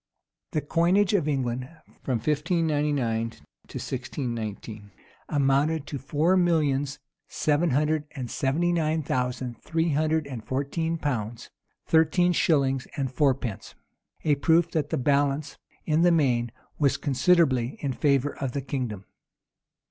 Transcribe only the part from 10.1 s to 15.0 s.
and fourteen pounds thirteen shillings and fourpence:[] a proof that the